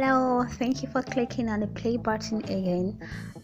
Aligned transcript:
Hello, 0.00 0.44
thank 0.48 0.80
you 0.80 0.88
for 0.88 1.02
clicking 1.02 1.48
on 1.48 1.58
the 1.58 1.66
play 1.66 1.96
button 1.96 2.38
again. 2.44 2.96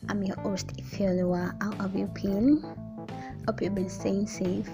I'm 0.08 0.22
your 0.22 0.36
host 0.36 0.68
Ifeoluwa. 0.76 1.60
How 1.60 1.72
have 1.82 1.96
you 1.96 2.06
been? 2.06 2.62
Hope 3.44 3.60
you've 3.60 3.74
been 3.74 3.90
staying 3.90 4.28
safe. 4.28 4.68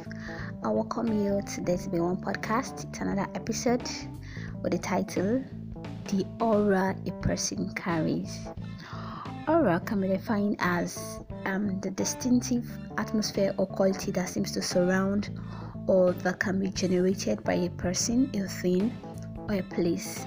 I 0.63 0.69
welcome 0.69 1.07
you 1.09 1.41
to 1.41 1.61
this 1.63 1.87
Be 1.87 1.99
One 1.99 2.19
podcast. 2.19 2.87
It's 2.87 2.99
another 2.99 3.27
episode 3.35 3.89
with 4.63 4.73
the 4.73 4.79
title 4.79 5.43
The 6.11 6.27
Aura 6.39 6.95
a 7.07 7.13
Person 7.23 7.73
Carries. 7.73 8.41
Aura 9.49 9.81
can 9.81 10.03
be 10.03 10.09
defined 10.09 10.57
as 10.59 11.21
um, 11.47 11.81
the 11.81 11.93
distinctive 11.93 12.71
atmosphere 12.99 13.55
or 13.57 13.67
quality 13.67 14.11
that 14.11 14.29
seems 14.29 14.53
to 14.53 14.61
surround 14.61 15.31
or 15.87 16.13
that 16.13 16.41
can 16.41 16.61
be 16.61 16.69
generated 16.69 17.43
by 17.43 17.55
a 17.55 17.71
person, 17.71 18.31
a 18.35 18.47
thing, 18.47 18.95
or 19.49 19.55
a 19.55 19.63
place 19.63 20.27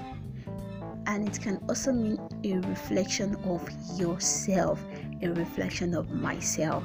and 1.06 1.28
it 1.28 1.40
can 1.40 1.62
also 1.68 1.92
mean 1.92 2.18
a 2.44 2.54
reflection 2.68 3.36
of 3.44 3.68
yourself, 3.98 4.82
a 5.22 5.28
reflection 5.28 5.94
of 5.94 6.10
myself. 6.10 6.82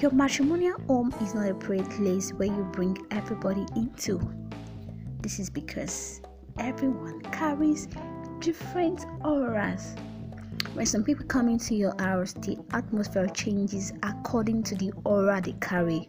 Your 0.00 0.12
matrimonial 0.12 0.80
home 0.86 1.12
is 1.20 1.34
not 1.34 1.48
a 1.48 1.54
place 1.54 2.30
where 2.32 2.48
you 2.48 2.68
bring 2.72 2.96
everybody 3.10 3.66
into. 3.74 4.20
This 5.20 5.40
is 5.40 5.50
because 5.50 6.22
everyone 6.58 7.20
carries 7.22 7.88
different 8.40 9.04
auras. 9.24 9.94
When 10.74 10.86
some 10.86 11.02
people 11.02 11.26
come 11.26 11.48
into 11.48 11.74
your 11.74 11.94
house, 11.98 12.32
the 12.32 12.56
atmosphere 12.72 13.26
changes 13.28 13.92
according 14.04 14.62
to 14.64 14.76
the 14.76 14.92
aura 15.04 15.40
they 15.40 15.54
carry. 15.54 16.08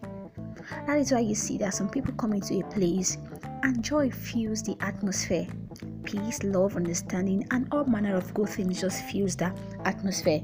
That 0.88 0.98
is 0.98 1.12
why 1.12 1.20
you 1.20 1.36
see 1.36 1.58
that 1.60 1.74
some 1.74 1.90
people 1.90 2.14
come 2.14 2.34
into 2.34 2.60
a 2.60 2.64
place 2.70 3.18
and 3.64 3.84
joy 3.84 4.10
fills 4.10 4.64
the 4.64 4.76
atmosphere 4.82 5.48
peace, 6.04 6.42
love, 6.44 6.76
understanding, 6.76 7.46
and 7.52 7.68
all 7.72 7.86
manner 7.86 8.16
of 8.16 8.34
good 8.34 8.50
things 8.50 8.82
just 8.82 9.04
fills 9.06 9.36
that 9.36 9.56
atmosphere. 9.86 10.42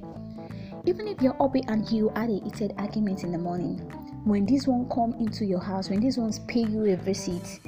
Even 0.86 1.08
if 1.08 1.22
your 1.22 1.34
hubby 1.40 1.64
and 1.68 1.90
you 1.90 2.10
had 2.16 2.30
a 2.30 2.40
heated 2.40 2.74
argument 2.78 3.24
in 3.24 3.32
the 3.32 3.38
morning, 3.38 3.78
when 4.26 4.46
this 4.46 4.68
one 4.68 4.88
come 4.90 5.14
into 5.16 5.44
your 5.44 5.60
house, 5.60 5.90
when 5.90 6.00
these 6.00 6.18
ones 6.18 6.40
pay 6.48 6.64
you 6.64 6.86
a 6.86 6.96
visit, 6.96 7.60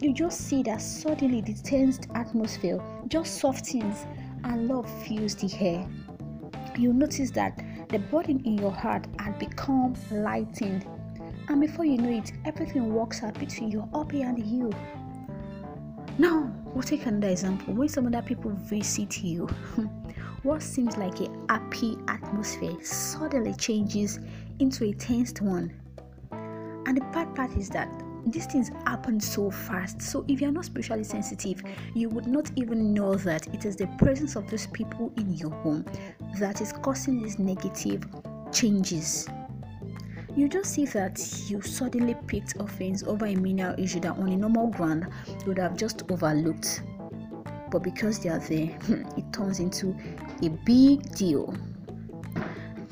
you 0.00 0.12
just 0.12 0.40
see 0.42 0.62
that 0.64 0.80
suddenly 0.80 1.40
the 1.40 1.54
tensed 1.54 2.08
atmosphere 2.14 2.80
just 3.08 3.38
softens 3.38 4.06
and 4.44 4.68
love 4.68 4.88
fills 5.04 5.34
the 5.36 5.52
air. 5.60 5.88
You 6.76 6.92
notice 6.92 7.30
that 7.32 7.62
the 7.88 7.98
burden 7.98 8.42
in 8.44 8.58
your 8.58 8.72
heart 8.72 9.06
had 9.18 9.38
become 9.38 9.94
lightened, 10.10 10.86
and 11.48 11.60
before 11.60 11.84
you 11.84 11.96
know 11.96 12.10
it, 12.10 12.32
everything 12.44 12.92
works 12.92 13.22
out 13.22 13.38
between 13.38 13.70
your 13.70 13.88
hobby 13.92 14.22
and 14.22 14.44
you. 14.44 14.70
Now, 16.18 16.52
we'll 16.74 16.82
take 16.82 17.06
another 17.06 17.28
example. 17.28 17.74
When 17.74 17.88
some 17.88 18.06
other 18.06 18.22
people 18.22 18.50
visit 18.50 19.22
you, 19.22 19.46
what 20.42 20.62
seems 20.62 20.96
like 20.96 21.20
a 21.20 21.30
happy 21.48 21.96
atmosphere 22.08 22.76
suddenly 22.82 23.54
changes 23.54 24.20
into 24.58 24.84
a 24.84 24.92
tensed 24.92 25.40
one. 25.40 25.72
And 26.32 26.96
the 26.96 27.00
bad 27.12 27.34
part 27.34 27.56
is 27.56 27.70
that 27.70 27.88
these 28.26 28.46
things 28.46 28.70
happen 28.84 29.18
so 29.18 29.50
fast. 29.50 30.02
So 30.02 30.24
if 30.28 30.40
you're 30.40 30.52
not 30.52 30.66
spiritually 30.66 31.04
sensitive, 31.04 31.62
you 31.94 32.10
would 32.10 32.26
not 32.26 32.50
even 32.56 32.92
know 32.92 33.14
that 33.14 33.46
it 33.54 33.64
is 33.64 33.76
the 33.76 33.86
presence 33.98 34.36
of 34.36 34.50
those 34.50 34.66
people 34.66 35.12
in 35.16 35.32
your 35.32 35.50
home 35.50 35.86
that 36.38 36.60
is 36.60 36.72
causing 36.72 37.22
these 37.22 37.38
negative 37.38 38.06
changes 38.52 39.28
you 40.38 40.48
just 40.48 40.72
see 40.72 40.84
that 40.84 41.18
you 41.48 41.60
suddenly 41.60 42.14
picked 42.28 42.60
offense 42.60 43.02
over 43.02 43.26
a 43.26 43.34
minor 43.34 43.74
issue 43.76 43.98
that 43.98 44.12
on 44.12 44.28
a 44.28 44.36
normal 44.36 44.68
ground 44.68 45.08
you 45.28 45.46
would 45.46 45.58
have 45.58 45.76
just 45.76 46.04
overlooked. 46.10 46.82
But 47.72 47.82
because 47.82 48.20
they 48.20 48.28
are 48.28 48.38
there, 48.38 48.78
it 49.16 49.32
turns 49.32 49.58
into 49.58 49.96
a 50.42 50.48
big 50.64 51.02
deal. 51.16 51.54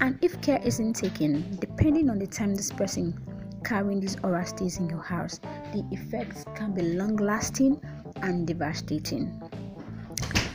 And 0.01 0.19
if 0.23 0.41
care 0.43 0.61
isn't 0.65 0.95
taken, 0.95 1.57
depending 1.61 2.11
on 2.11 2.19
the 2.19 2.27
time 2.27 2.55
this 2.55 2.73
person 2.73 3.17
carrying 3.65 4.01
this 4.01 4.17
aura 4.25 4.45
stays 4.45 4.79
in 4.79 4.91
your 4.91 5.03
house, 5.03 5.39
the 5.73 5.87
effects 5.93 6.45
can 6.57 6.75
be 6.75 6.83
long 6.83 7.17
lasting 7.17 7.81
and 8.23 8.47
devastating. 8.47 9.41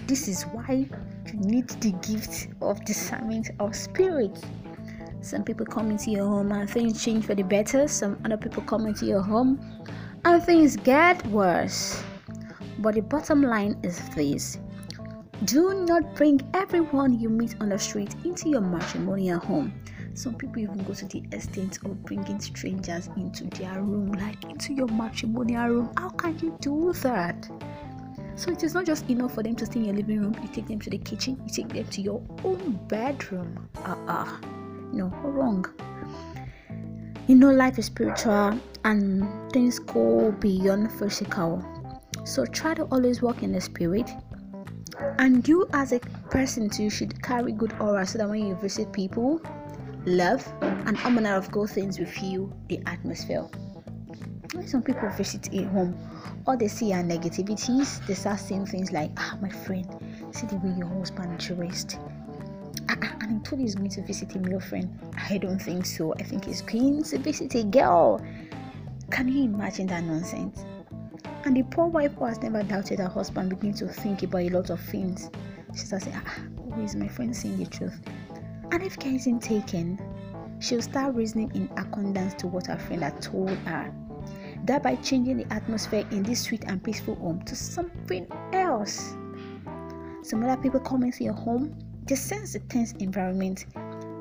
This 0.08 0.28
is 0.28 0.44
why 0.44 0.88
you 1.26 1.40
need 1.40 1.70
the 1.70 1.94
gift 2.06 2.50
of 2.62 2.84
discernment 2.84 3.50
of 3.60 3.76
spirit 3.76 4.44
some 5.22 5.44
people 5.44 5.66
come 5.66 5.92
into 5.92 6.12
your 6.12 6.28
home 6.28 6.52
and 6.52 6.70
things 6.70 7.04
change 7.04 7.26
for 7.26 7.36
the 7.36 7.44
better. 7.44 7.88
Some 7.88 8.20
other 8.26 8.38
people 8.38 8.64
come 8.64 8.88
into 8.88 9.06
your 9.06 9.22
home 9.22 9.59
and 10.26 10.44
things 10.44 10.76
get 10.76 11.26
worse. 11.28 12.04
But 12.80 12.96
the 12.96 13.02
bottom 13.02 13.44
line 13.44 13.80
is 13.84 14.00
this 14.16 14.58
do 15.46 15.86
not 15.88 16.16
bring 16.16 16.40
everyone 16.54 17.20
you 17.20 17.28
meet 17.28 17.56
on 17.59 17.70
the 17.70 17.80
street 17.80 18.16
into 18.24 18.50
your 18.50 18.62
matrimonial 18.62 19.40
home. 19.40 19.74
Some 20.14 20.36
people 20.36 20.59
even 20.59 20.84
go 20.84 20.94
to 20.94 21.06
the 21.06 21.24
extent 21.32 21.80
of 21.84 22.03
bringing 22.03 22.40
strangers 22.40 23.09
into 23.18 23.46
their 23.46 23.82
room, 23.82 24.12
like 24.12 24.44
into 24.44 24.74
your 24.74 24.88
matrimonial 24.88 25.68
room. 25.68 25.94
How 25.98 26.09
can 26.09 26.38
you 26.40 26.56
do 26.62 26.94
that? 27.02 27.50
So 28.36 28.52
it 28.52 28.64
is 28.64 28.76
not 28.76 28.86
just 28.86 29.09
enough 29.09 29.34
for 29.34 29.42
them 29.42 29.56
to 29.56 29.66
stay 29.66 29.80
in 29.80 29.86
your 29.86 29.96
living 29.96 30.22
room. 30.22 30.36
You 30.44 30.48
take 30.48 30.68
them 30.68 30.80
to 30.80 30.92
the 30.92 31.00
kitchen, 31.00 31.42
you 31.44 31.52
take 31.52 31.70
them 31.70 31.86
to 31.86 32.02
your 32.02 32.22
own 32.44 32.80
bedroom. 32.88 33.68
Ah 33.78 33.98
uh 34.08 34.12
uh 34.12 34.61
no 34.94 35.07
wrong. 35.24 35.66
You 37.28 37.35
know 37.35 37.52
life 37.52 37.78
is 37.79 37.85
spiritual 37.85 38.59
and 38.84 39.52
things 39.52 39.79
go 39.79 40.31
beyond 40.34 40.91
physical. 40.91 41.63
So 42.25 42.46
try 42.46 42.74
to 42.74 42.84
always 42.85 43.22
walk 43.22 43.44
in 43.44 43.52
the 43.52 43.62
spirit. 43.62 44.09
And 45.18 45.47
you 45.47 45.68
as 45.74 45.94
a 45.94 46.00
person 46.29 46.69
too 46.69 46.90
should 46.90 47.22
carry 47.22 47.52
good 47.52 47.74
aura 47.79 48.06
so 48.06 48.18
that 48.18 48.29
when 48.29 48.46
you 48.46 48.56
visit 48.56 48.91
people 48.91 49.41
love 50.06 50.46
and 50.62 50.97
all 51.00 51.12
manner 51.12 51.35
of 51.35 51.52
good 51.52 51.69
things 51.69 52.00
will 52.00 52.08
fill 52.08 52.52
the 52.68 52.79
atmosphere. 52.85 53.47
When 54.53 54.68
some 54.68 54.81
people 54.81 55.09
visit 55.09 55.53
a 55.53 55.63
home 55.63 55.96
all 56.47 56.58
they 56.58 56.68
see 56.68 56.94
are 56.94 57.03
negativities. 57.03 58.06
They 58.08 58.13
start 58.13 58.40
saying 58.40 58.66
things 58.66 58.91
like 58.91 59.12
ah 59.18 59.38
my 59.41 59.50
friend 59.50 59.85
see 60.31 60.47
the 60.47 60.56
way 60.58 60.73
your 60.78 60.88
husband 60.88 61.38
dressed 61.40 62.00
and 63.22 63.32
he 63.32 63.40
told 63.40 63.62
he's 63.62 63.76
going 63.76 63.90
to 63.92 64.02
visit 64.02 64.36
a 64.36 64.40
male 64.40 64.59
friend. 64.59 65.00
I 65.30 65.38
don't 65.38 65.59
think 65.59 65.86
so. 65.86 66.14
I 66.16 66.24
think 66.24 66.46
he's 66.46 66.62
going 66.62 67.04
to 67.04 67.18
visit 67.20 67.54
a 67.56 67.64
girl. 67.64 68.20
Can 69.12 69.28
you 69.28 69.44
imagine 69.44 69.88
that 69.88 70.04
nonsense? 70.04 70.66
And 71.46 71.56
the 71.56 71.64
poor 71.64 71.88
wife 71.88 72.14
who 72.18 72.26
has 72.26 72.42
never 72.42 72.64
doubted 72.64 73.00
her 73.00 73.08
husband 73.08 73.50
begins 73.50 73.80
to 73.80 73.88
think 73.88 74.24
about 74.24 74.42
a 74.42 74.50
lot 74.50 74.70
of 74.72 74.80
things. 74.80 75.30
She 75.74 75.86
starts 75.86 76.06
saying, 76.06 76.20
ah, 76.26 76.42
who 76.74 76.82
is 76.82 76.96
my 76.96 77.08
friend 77.08 77.36
saying 77.36 77.58
the 77.58 77.66
truth? 77.68 78.00
And 78.72 78.82
if 78.82 78.98
care 78.98 79.14
isn't 79.14 79.42
taken, 79.42 80.00
she'll 80.59 80.82
start 80.82 81.14
reasoning 81.14 81.52
in 81.53 81.70
accordance 81.78 82.34
to 82.36 82.48
what 82.48 82.68
her 82.68 82.78
friend 82.78 83.03
had 83.03 83.22
told 83.22 83.50
her, 83.50 83.94
thereby 84.64 84.96
changing 84.96 85.38
the 85.38 85.53
atmosphere 85.53 86.06
in 86.12 86.24
this 86.24 86.42
sweet 86.42 86.64
and 86.66 86.84
peaceful 86.84 87.16
home 87.16 87.44
to 87.44 87.56
something 87.56 88.28
else. 88.53 89.16
Some 90.24 90.44
other 90.44 90.62
people 90.62 90.80
come 90.80 91.03
into 91.03 91.24
your 91.24 91.34
home 91.34 91.76
they 92.06 92.16
sense 92.16 92.54
the 92.54 92.60
tense 92.60 92.94
environment 92.94 93.66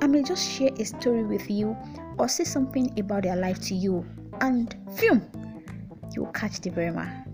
I 0.02 0.06
may 0.06 0.22
just 0.22 0.50
share 0.50 0.70
a 0.78 0.84
story 0.84 1.24
with 1.24 1.50
you 1.50 1.76
or 2.16 2.26
say 2.26 2.44
something 2.44 2.98
about 2.98 3.24
their 3.24 3.36
life 3.36 3.60
to 3.64 3.74
you, 3.74 4.06
and 4.40 4.74
film, 4.96 5.22
you'll 6.14 6.32
catch 6.32 6.60
the 6.60 6.70
verma. 6.70 7.26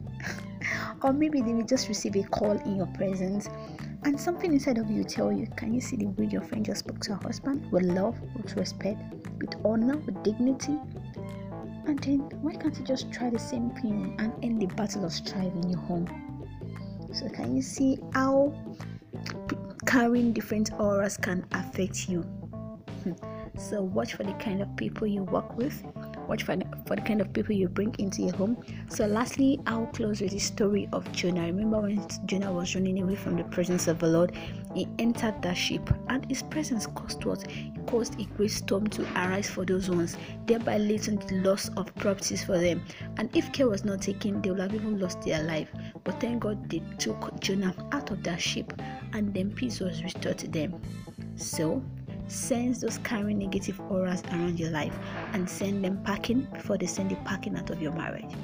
or 1.05 1.13
maybe 1.13 1.41
they 1.43 1.53
may 1.53 1.63
just 1.63 1.87
receive 1.87 2.17
a 2.17 2.25
call 2.25 2.59
in 2.63 2.77
your 2.77 2.89
presence, 2.89 3.49
and 4.03 4.21
something 4.21 4.53
inside 4.53 4.79
of 4.79 4.91
you 4.91 5.05
tell 5.05 5.31
you, 5.31 5.47
Can 5.57 5.75
you 5.75 5.81
see 5.81 5.95
the 5.95 6.07
way 6.07 6.27
your 6.27 6.43
friend 6.43 6.65
just 6.65 6.81
spoke 6.81 6.99
to 7.03 7.15
her 7.15 7.23
husband 7.23 7.71
with 7.71 7.85
love, 7.85 8.19
with 8.37 8.57
respect, 8.57 8.99
with 9.39 9.55
honor, 9.65 9.99
with 9.99 10.21
dignity? 10.25 10.77
And 11.87 12.01
then, 12.01 12.19
why 12.43 12.57
can't 12.57 12.77
you 12.77 12.85
just 12.85 13.13
try 13.13 13.31
the 13.31 13.39
same 13.39 13.71
thing 13.71 14.17
and 14.19 14.33
end 14.43 14.61
the 14.61 14.67
battle 14.75 15.05
of 15.05 15.13
strife 15.13 15.55
in 15.55 15.71
your 15.71 15.81
home? 15.83 16.09
So, 17.13 17.29
can 17.29 17.55
you 17.55 17.63
see 17.63 18.01
how 18.13 18.53
carrying 19.87 20.33
different 20.33 20.71
auras 20.79 21.17
can 21.17 21.47
affect 21.53 22.09
you. 22.09 22.23
Hmm. 22.23 23.13
So 23.59 23.83
watch 23.83 24.15
for 24.15 24.25
the 24.25 24.35
kind 24.35 24.61
of 24.61 24.77
people 24.77 25.07
you 25.07 25.23
work 25.23 25.57
with. 25.57 25.83
Watch 26.29 26.43
for 26.43 26.57
the, 26.57 26.65
for 26.87 26.97
the 26.97 27.03
kind 27.03 27.21
of 27.21 27.33
people 27.33 27.53
you 27.53 27.69
bring 27.69 27.95
into 27.99 28.23
your 28.23 28.35
home. 28.35 28.63
So 28.89 29.07
lastly, 29.07 29.61
I'll 29.67 29.87
close 29.87 30.21
with 30.21 30.33
the 30.33 30.39
story 30.39 30.89
of 30.93 31.11
Jonah. 31.13 31.43
Remember 31.43 31.81
when 31.81 32.07
Jonah 32.27 32.53
was 32.53 32.75
running 32.75 33.01
away 33.03 33.15
from 33.15 33.37
the 33.37 33.45
presence 33.45 33.87
of 33.89 33.99
the 33.99 34.09
Lord, 34.09 34.33
he 34.75 34.89
entered 34.99 35.41
that 35.43 35.57
ship, 35.57 35.89
and 36.09 36.27
his 36.29 36.43
presence 36.43 36.87
caused 36.87 37.25
what? 37.25 37.45
It 37.51 37.87
caused 37.87 38.21
a 38.21 38.25
great 38.37 38.51
storm 38.51 38.87
to 38.89 39.03
arise 39.15 39.49
for 39.49 39.65
those 39.65 39.89
ones, 39.89 40.17
thereby 40.47 40.79
leading 40.79 41.19
to 41.19 41.27
the 41.27 41.49
loss 41.49 41.71
of 41.77 41.95
properties 41.95 42.45
for 42.45 42.59
them. 42.59 42.83
And 43.17 43.35
if 43.37 43.53
care 43.53 43.69
was 43.69 43.85
not 43.85 44.03
taken, 44.03 44.43
they 44.43 44.51
would 44.51 44.61
have 44.61 44.75
even 44.75 44.99
lost 44.99 45.23
their 45.23 45.43
life. 45.43 45.71
But 46.05 46.21
thank 46.21 46.41
God 46.43 46.69
they 46.69 46.83
took 46.99 47.41
Jonah 47.41 47.75
out 47.93 48.11
of 48.11 48.23
that 48.25 48.41
ship 48.41 48.73
and 49.13 49.33
then 49.33 49.51
peace 49.51 49.81
was 49.81 50.03
restored 50.03 50.39
to 50.39 50.49
them. 50.49 50.81
So, 51.37 51.83
sense 52.29 52.81
those 52.81 52.99
carrying 52.99 53.39
negative 53.39 53.81
auras 53.91 54.23
around 54.33 54.59
your 54.59 54.71
life 54.71 54.97
and 55.33 55.49
send 55.49 55.85
them 55.85 56.03
packing 56.05 56.47
before 56.53 56.79
they 56.79 56.87
send 56.87 57.11
you 57.11 57.17
packing 57.25 57.57
out 57.57 57.71
of 57.71 57.81
your 57.81 57.93
marriage. 57.93 58.35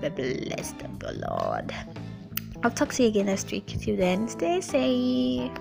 Be 0.00 0.08
blessed 0.08 0.82
of 0.82 0.98
the 0.98 1.12
Lord. 1.28 1.74
I'll 2.62 2.70
talk 2.70 2.92
to 2.94 3.02
you 3.02 3.08
again 3.08 3.26
next 3.26 3.50
week. 3.50 3.66
Till 3.66 3.96
then, 3.96 4.28
stay 4.28 4.60
safe. 4.60 5.52